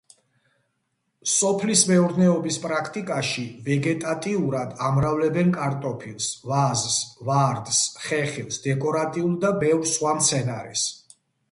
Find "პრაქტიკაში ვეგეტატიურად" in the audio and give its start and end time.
2.63-4.73